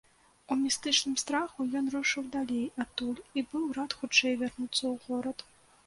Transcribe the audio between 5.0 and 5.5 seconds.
горад.